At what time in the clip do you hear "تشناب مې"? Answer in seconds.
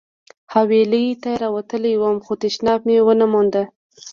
2.41-2.97